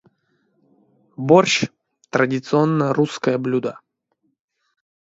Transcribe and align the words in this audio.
Борщ- 1.15 1.65
традиционное 2.09 2.91
русское 2.91 3.37
блюдо. 3.37 3.79